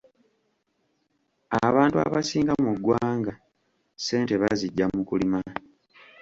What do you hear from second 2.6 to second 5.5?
mu ggwanga ssente baziggya mu kulima.